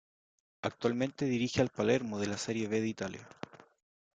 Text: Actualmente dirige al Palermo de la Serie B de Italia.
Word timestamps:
Actualmente 0.63 1.25
dirige 1.25 1.61
al 1.61 1.69
Palermo 1.69 2.17
de 2.19 2.25
la 2.25 2.37
Serie 2.39 2.67
B 2.67 2.81
de 2.81 2.87
Italia. 2.87 3.29